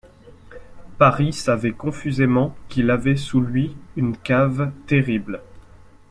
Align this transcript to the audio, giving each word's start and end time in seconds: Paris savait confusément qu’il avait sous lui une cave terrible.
Paris 0.97 1.31
savait 1.31 1.73
confusément 1.73 2.55
qu’il 2.69 2.89
avait 2.89 3.17
sous 3.17 3.39
lui 3.39 3.77
une 3.95 4.17
cave 4.17 4.71
terrible. 4.87 5.43